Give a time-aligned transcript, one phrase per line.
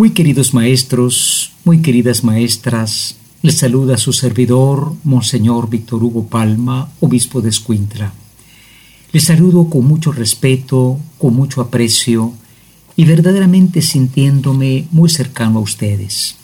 [0.00, 7.40] Muy queridos maestros, muy queridas maestras, les saluda su servidor, Monseñor Víctor Hugo Palma, obispo
[7.40, 8.12] de Escuintla.
[9.10, 12.32] Les saludo con mucho respeto, con mucho aprecio
[12.94, 16.36] y verdaderamente sintiéndome muy cercano a ustedes,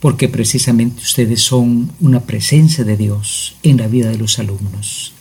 [0.00, 5.12] porque precisamente ustedes son una presencia de Dios en la vida de los alumnos.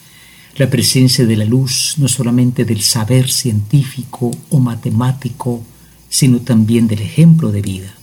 [0.56, 5.64] La presencia de la luz no solamente del saber científico o matemático,
[6.10, 7.96] sino también del ejemplo de vida.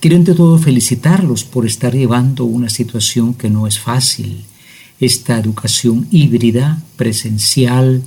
[0.00, 4.44] Quiero ante todo felicitarlos por estar llevando una situación que no es fácil,
[5.00, 8.02] esta educación híbrida, presencial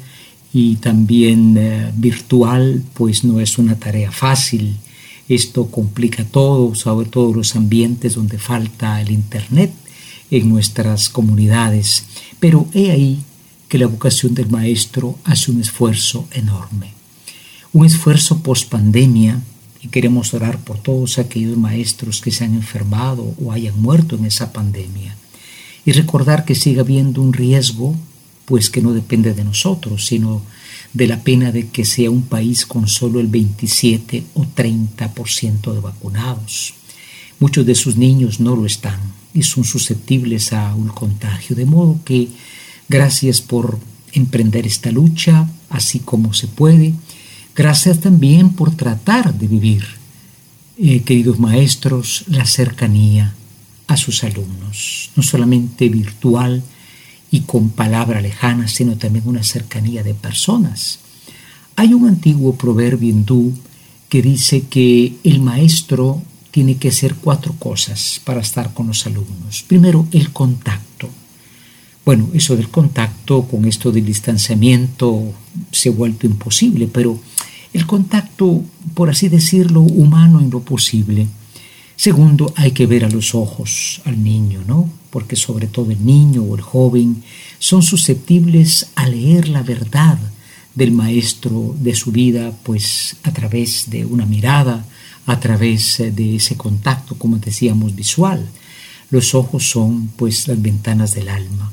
[0.54, 4.78] y también eh, virtual, pues no es una tarea fácil.
[5.28, 9.72] Esto complica todo, sobre todo los ambientes donde falta el Internet
[10.32, 12.06] en nuestras comunidades.
[12.40, 13.20] Pero he ahí
[13.68, 16.99] que la vocación del maestro hace un esfuerzo enorme
[17.74, 19.42] un esfuerzo post pandemia
[19.82, 24.26] y queremos orar por todos aquellos maestros que se han enfermado o hayan muerto en
[24.26, 25.16] esa pandemia
[25.86, 27.96] y recordar que sigue habiendo un riesgo
[28.46, 30.42] pues que no depende de nosotros sino
[30.94, 35.80] de la pena de que sea un país con solo el 27 o 30% de
[35.80, 36.74] vacunados.
[37.40, 39.00] Muchos de sus niños no lo están
[39.34, 42.28] y son susceptibles a un contagio, de modo que
[42.90, 43.78] gracias por
[44.14, 46.96] emprender esta lucha así como se puede
[47.60, 49.84] Gracias también por tratar de vivir,
[50.78, 53.36] eh, queridos maestros, la cercanía
[53.86, 56.64] a sus alumnos, no solamente virtual
[57.30, 61.00] y con palabra lejana, sino también una cercanía de personas.
[61.76, 63.52] Hay un antiguo proverbio hindú
[64.08, 66.22] que dice que el maestro
[66.52, 69.66] tiene que hacer cuatro cosas para estar con los alumnos.
[69.68, 71.10] Primero, el contacto.
[72.06, 75.34] Bueno, eso del contacto con esto del distanciamiento
[75.74, 77.20] se ha vuelto imposible, pero
[77.74, 81.28] el contacto, por así decirlo, humano en lo posible.
[81.96, 84.90] Segundo, hay que ver a los ojos al niño, ¿no?
[85.10, 87.24] Porque sobre todo el niño o el joven
[87.60, 90.18] son susceptibles a leer la verdad
[90.76, 94.86] del maestro de su vida, pues a través de una mirada,
[95.26, 98.48] a través de ese contacto, como decíamos, visual.
[99.12, 101.72] Los ojos son pues las ventanas del alma.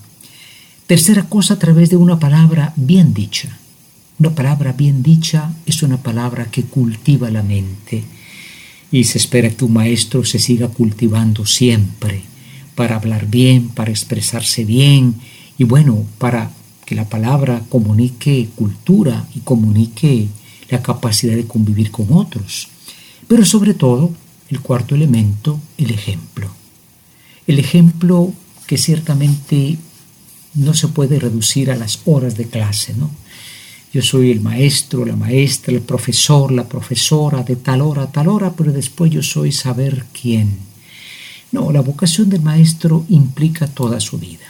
[0.86, 3.58] Tercera cosa, a través de una palabra bien dicha.
[4.18, 8.02] Una palabra bien dicha es una palabra que cultiva la mente
[8.90, 12.22] y se espera que un maestro se siga cultivando siempre
[12.74, 15.16] para hablar bien, para expresarse bien
[15.58, 16.50] y bueno, para
[16.86, 20.28] que la palabra comunique cultura y comunique
[20.70, 22.68] la capacidad de convivir con otros.
[23.28, 24.12] Pero sobre todo,
[24.48, 26.48] el cuarto elemento, el ejemplo.
[27.46, 28.32] El ejemplo
[28.66, 29.76] que ciertamente
[30.54, 33.10] no se puede reducir a las horas de clase, ¿no?
[33.96, 38.28] Yo soy el maestro, la maestra, el profesor, la profesora de tal hora a tal
[38.28, 40.58] hora, pero después yo soy saber quién.
[41.50, 44.44] No, la vocación del maestro implica toda su vida,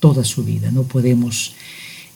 [0.00, 0.72] toda su vida.
[0.72, 1.54] No podemos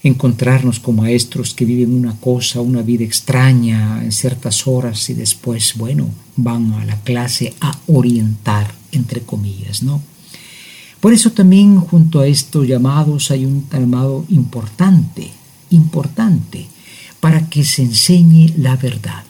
[0.02, 5.74] encontrarnos con maestros que viven una cosa, una vida extraña en ciertas horas y después,
[5.76, 10.02] bueno, van a la clase a orientar, entre comillas, ¿no?
[10.98, 15.30] Por eso también junto a estos llamados hay un llamado importante,
[15.72, 16.66] importante
[17.20, 19.24] para que se enseñe la verdad.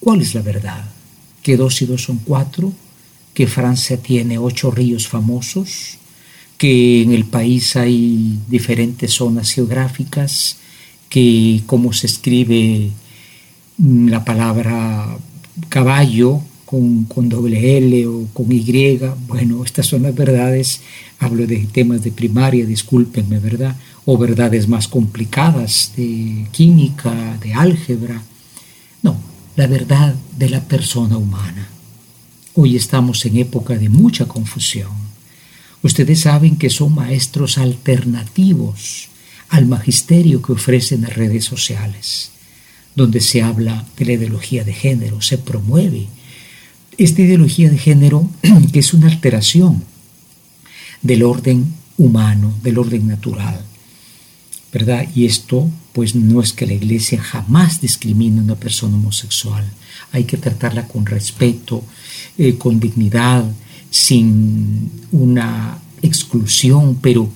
[0.00, 0.84] ¿Cuál es la verdad?
[1.42, 2.72] Que dos y dos son cuatro,
[3.34, 5.98] que Francia tiene ocho ríos famosos,
[6.58, 10.56] que en el país hay diferentes zonas geográficas,
[11.08, 12.90] que cómo se escribe
[13.78, 15.16] la palabra
[15.68, 20.82] caballo con, con, doble L o con Y, bueno, estas son las verdades,
[21.18, 23.76] hablo de temas de primaria, discúlpenme, ¿verdad?
[24.06, 28.22] o verdades más complicadas de química, de álgebra.
[29.02, 29.16] No,
[29.56, 31.68] la verdad de la persona humana.
[32.54, 34.92] Hoy estamos en época de mucha confusión.
[35.82, 39.08] Ustedes saben que son maestros alternativos
[39.48, 42.30] al magisterio que ofrecen las redes sociales,
[42.94, 46.06] donde se habla de la ideología de género, se promueve
[46.98, 48.28] esta ideología de género
[48.72, 49.82] que es una alteración
[51.02, 53.60] del orden humano, del orden natural.
[54.72, 55.08] ¿verdad?
[55.14, 59.64] Y esto, pues no es que la iglesia jamás discrimine a una persona homosexual.
[60.12, 61.82] Hay que tratarla con respeto,
[62.36, 63.44] eh, con dignidad,
[63.90, 67.30] sin una exclusión, pero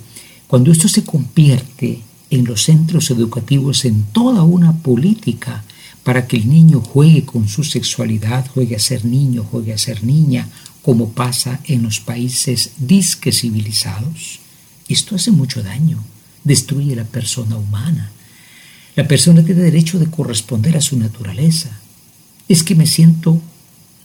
[0.46, 5.64] cuando esto se convierte en los centros educativos en toda una política
[6.04, 10.02] para que el niño juegue con su sexualidad, juegue a ser niño, juegue a ser
[10.04, 10.48] niña,
[10.82, 14.40] como pasa en los países disque civilizados,
[14.88, 16.02] esto hace mucho daño
[16.42, 18.10] destruye la persona humana.
[18.96, 21.70] La persona tiene derecho de corresponder a su naturaleza.
[22.48, 23.40] Es que me siento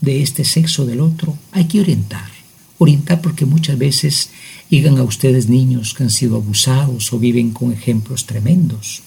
[0.01, 2.29] de este sexo del otro, hay que orientar.
[2.77, 4.29] Orientar porque muchas veces
[4.69, 9.01] llegan a ustedes niños que han sido abusados o viven con ejemplos tremendos.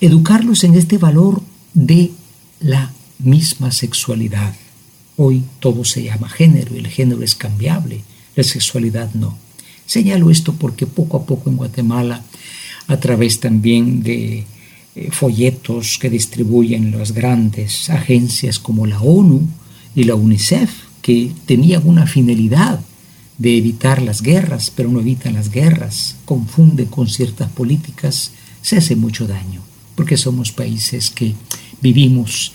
[0.00, 1.42] Educarlos en este valor
[1.74, 2.10] de
[2.60, 4.54] la misma sexualidad.
[5.16, 8.02] Hoy todo se llama género y el género es cambiable,
[8.34, 9.36] la sexualidad no.
[9.86, 12.22] Señalo esto porque poco a poco en Guatemala,
[12.86, 14.44] a través también de
[14.94, 19.46] eh, folletos que distribuyen las grandes agencias como la ONU
[19.94, 20.70] y la UNICEF,
[21.02, 22.80] que tenían una finalidad
[23.38, 28.96] de evitar las guerras, pero no evitan las guerras, confunden con ciertas políticas, se hace
[28.96, 29.62] mucho daño,
[30.00, 31.34] porque somos países que
[31.82, 32.52] vivimos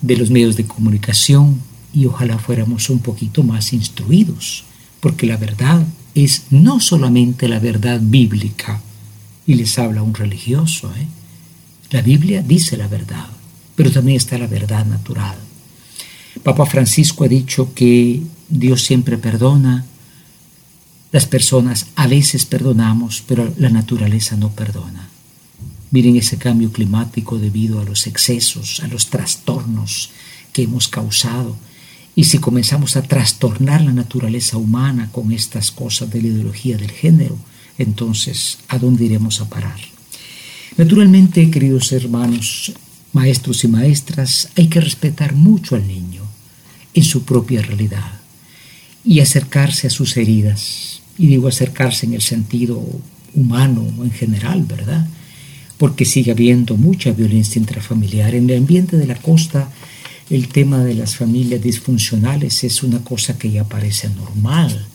[0.00, 1.60] de los medios de comunicación
[1.92, 4.64] y ojalá fuéramos un poquito más instruidos,
[5.00, 5.84] porque la verdad
[6.14, 8.80] es no solamente la verdad bíblica,
[9.46, 11.06] y les habla un religioso, ¿eh?
[11.90, 13.26] la Biblia dice la verdad,
[13.74, 15.36] pero también está la verdad natural.
[16.42, 19.84] Papa Francisco ha dicho que Dios siempre perdona,
[21.12, 25.05] las personas a veces perdonamos, pero la naturaleza no perdona.
[25.96, 30.10] Miren ese cambio climático debido a los excesos, a los trastornos
[30.52, 31.56] que hemos causado.
[32.14, 36.90] Y si comenzamos a trastornar la naturaleza humana con estas cosas de la ideología del
[36.90, 37.38] género,
[37.78, 39.80] entonces, ¿a dónde iremos a parar?
[40.76, 42.74] Naturalmente, queridos hermanos,
[43.14, 46.24] maestros y maestras, hay que respetar mucho al niño
[46.92, 48.20] en su propia realidad
[49.02, 52.84] y acercarse a sus heridas, y digo acercarse en el sentido
[53.32, 55.08] humano en general, ¿verdad?
[55.78, 58.34] Porque sigue habiendo mucha violencia intrafamiliar.
[58.34, 59.70] En el ambiente de la costa,
[60.30, 64.86] el tema de las familias disfuncionales es una cosa que ya parece normal.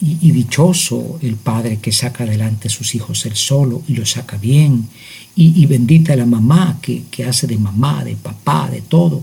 [0.00, 4.36] Y, dichoso el padre que saca adelante a sus hijos él solo y lo saca
[4.36, 4.88] bien.
[5.36, 9.22] Y, bendita la mamá que, que hace de mamá, de papá, de todo.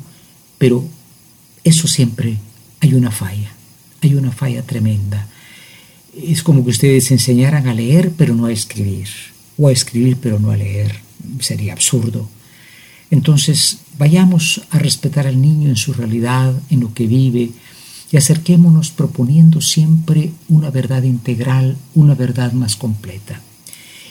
[0.58, 0.86] Pero
[1.66, 2.38] eso siempre
[2.80, 3.52] hay una falla,
[4.02, 5.28] hay una falla tremenda
[6.18, 9.08] es como que ustedes enseñaran a leer pero no a escribir,
[9.60, 10.96] o a escribir pero no a leer.
[11.40, 12.28] Sería absurdo.
[13.12, 17.52] Entonces, vayamos a respetar al niño en su realidad, en lo que vive,
[18.12, 23.42] y acerquémonos proponiendo siempre una verdad integral, una verdad más completa.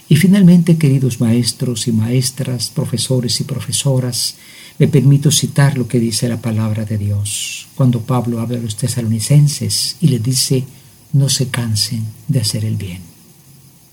[0.09, 4.37] Y finalmente, queridos maestros y maestras, profesores y profesoras,
[4.79, 7.67] me permito citar lo que dice la palabra de Dios.
[7.75, 10.65] Cuando Pablo habla a los tesalonicenses y les dice,
[11.13, 13.18] no se cansen de hacer el bien.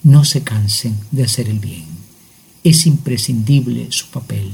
[0.05, 1.85] No se cansen de hacer el bien.
[2.63, 4.51] Es imprescindible su papel,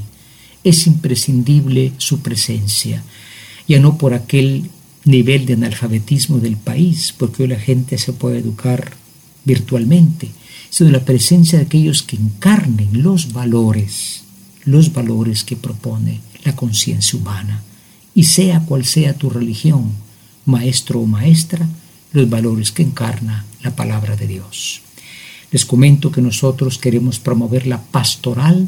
[0.64, 3.04] es imprescindible su presencia,
[3.68, 4.70] ya no por aquel
[5.04, 8.94] nivel de analfabetismo del país, porque hoy la gente se puede educar
[9.44, 10.30] virtualmente,
[10.70, 14.24] sino la presencia de aquellos que encarnen los valores,
[14.64, 17.62] los valores que propone la conciencia humana.
[18.16, 19.92] Y sea cual sea tu religión,
[20.46, 21.68] maestro o maestra,
[22.14, 24.82] los valores que encarna la palabra de Dios.
[25.52, 28.68] Les comento que nosotros queremos promover la pastoral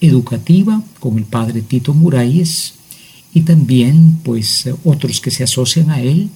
[0.00, 2.74] educativa con el padre Tito Muralles
[3.32, 6.28] y también pues otros que se asocian a él.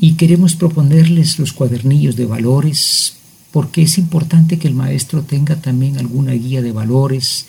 [0.00, 3.16] Y queremos proponerles los cuadernillos de valores
[3.52, 7.46] porque es importante que el maestro tenga también alguna guía de valores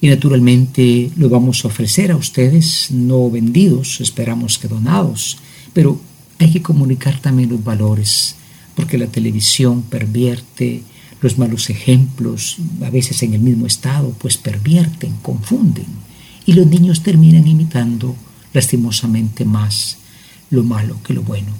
[0.00, 5.38] y naturalmente lo vamos a ofrecer a ustedes, no vendidos, esperamos que donados,
[5.72, 5.98] pero
[6.38, 8.36] hay que comunicar también los valores,
[8.74, 10.82] porque la televisión pervierte
[11.26, 15.86] los malos ejemplos, a veces en el mismo estado, pues pervierten, confunden,
[16.46, 18.14] y los niños terminan imitando
[18.52, 19.98] lastimosamente más
[20.50, 21.52] lo malo que lo bueno.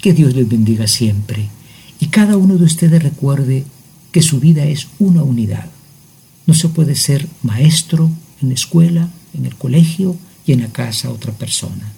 [0.00, 1.48] Que Dios les bendiga siempre
[1.98, 3.64] y cada uno de ustedes recuerde
[4.12, 5.68] que su vida es una unidad.
[6.46, 8.08] No se puede ser maestro
[8.40, 10.16] en la escuela, en el colegio
[10.46, 11.92] y en la casa otra persona.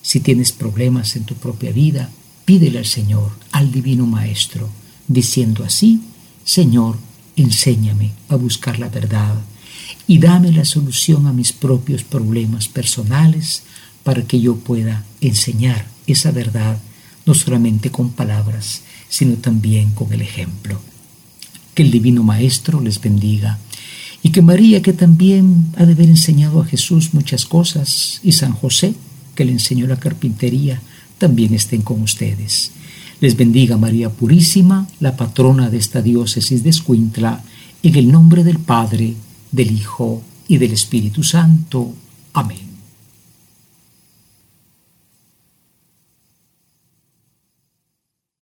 [0.00, 2.08] Si tienes problemas en tu propia vida,
[2.44, 4.68] pídele al Señor, al Divino Maestro,
[5.08, 6.02] diciendo así,
[6.46, 6.96] Señor,
[7.34, 9.34] enséñame a buscar la verdad
[10.06, 13.64] y dame la solución a mis propios problemas personales
[14.04, 16.78] para que yo pueda enseñar esa verdad
[17.26, 20.80] no solamente con palabras, sino también con el ejemplo.
[21.74, 23.58] Que el Divino Maestro les bendiga
[24.22, 28.52] y que María, que también ha de haber enseñado a Jesús muchas cosas, y San
[28.52, 28.94] José,
[29.34, 30.80] que le enseñó la carpintería,
[31.18, 32.70] también estén con ustedes.
[33.20, 37.42] Les bendiga María Purísima, la patrona de esta diócesis de Escuintla,
[37.82, 39.14] en el nombre del Padre,
[39.50, 41.94] del Hijo y del Espíritu Santo.
[42.34, 42.65] Amén.